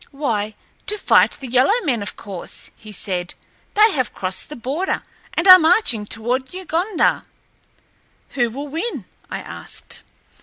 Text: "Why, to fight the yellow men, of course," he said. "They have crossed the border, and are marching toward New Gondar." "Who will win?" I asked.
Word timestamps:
"Why, 0.09 0.55
to 0.87 0.97
fight 0.97 1.37
the 1.39 1.47
yellow 1.47 1.79
men, 1.83 2.01
of 2.01 2.15
course," 2.15 2.71
he 2.75 2.91
said. 2.91 3.35
"They 3.75 3.91
have 3.91 4.15
crossed 4.15 4.49
the 4.49 4.55
border, 4.55 5.03
and 5.35 5.47
are 5.47 5.59
marching 5.59 6.07
toward 6.07 6.51
New 6.51 6.65
Gondar." 6.65 7.25
"Who 8.29 8.49
will 8.49 8.67
win?" 8.69 9.05
I 9.29 9.41
asked. 9.41 10.01